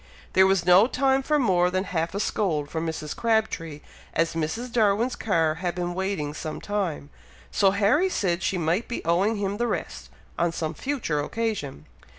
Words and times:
There 0.33 0.47
was 0.47 0.65
no 0.65 0.87
time 0.87 1.21
for 1.21 1.37
more 1.37 1.69
than 1.69 1.83
half 1.83 2.15
a 2.15 2.19
scold 2.19 2.71
from 2.71 2.87
Mrs. 2.87 3.15
Crabtree, 3.15 3.81
as 4.15 4.33
Mrs. 4.33 4.71
Darwin's 4.73 5.15
car 5.15 5.53
had 5.61 5.75
been 5.75 5.93
waiting 5.93 6.33
some 6.33 6.59
time; 6.59 7.11
so 7.51 7.69
Harry 7.69 8.09
said 8.09 8.41
she 8.41 8.57
might 8.57 8.87
be 8.87 9.05
owing 9.05 9.35
him 9.35 9.57
the 9.57 9.67
rest, 9.67 10.09
on 10.39 10.51
some 10.51 10.73
future 10.73 11.19
occasion. 11.19 11.85